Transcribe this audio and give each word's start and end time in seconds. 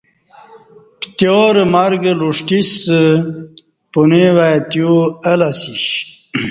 پتیارہ 0.99 1.63
مرگ 1.73 2.03
لوݜٹیسہ 2.19 2.99
پنوی 3.91 4.29
وای 4.35 4.55
تیو 4.69 4.93
اہ 5.27 5.33
لہ 5.39 5.47
اسیش 5.53 5.83